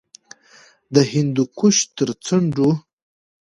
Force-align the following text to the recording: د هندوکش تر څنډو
د 0.93 0.95
هندوکش 1.11 1.75
تر 1.97 2.09
څنډو 2.25 2.69